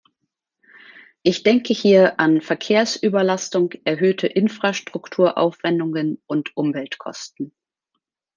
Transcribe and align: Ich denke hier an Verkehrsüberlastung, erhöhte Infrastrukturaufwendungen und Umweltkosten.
Ich 1.21 1.43
denke 1.43 1.75
hier 1.75 2.19
an 2.19 2.41
Verkehrsüberlastung, 2.41 3.69
erhöhte 3.83 4.25
Infrastrukturaufwendungen 4.25 6.19
und 6.25 6.57
Umweltkosten. 6.57 7.53